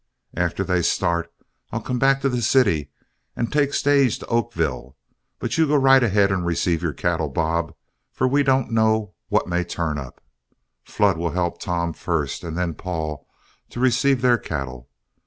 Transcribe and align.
After 0.35 0.63
they 0.63 0.81
start, 0.81 1.31
I'll 1.71 1.79
come 1.79 1.99
back 1.99 2.21
to 2.21 2.27
the 2.29 2.41
city 2.41 2.89
and 3.35 3.53
take 3.53 3.71
stage 3.71 4.17
to 4.17 4.25
Oakville. 4.25 4.97
But 5.37 5.59
you 5.59 5.67
go 5.67 5.75
right 5.75 6.01
ahead 6.01 6.31
and 6.31 6.43
receive 6.43 6.81
your 6.81 6.91
cattle, 6.91 7.29
Bob, 7.29 7.75
for 8.11 8.27
we 8.27 8.41
don't 8.41 8.71
know 8.71 9.13
what 9.29 9.47
may 9.47 9.63
turn 9.63 9.99
up. 9.99 10.19
Flood 10.83 11.19
will 11.19 11.33
help 11.37 11.59
Tom 11.61 11.93
first, 11.93 12.43
and 12.43 12.57
then 12.57 12.73
Paul, 12.73 13.27
to 13.69 13.79
receive 13.79 14.23
their 14.23 14.39
cattle. 14.39 14.89